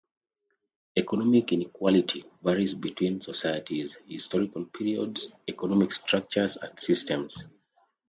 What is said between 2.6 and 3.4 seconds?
between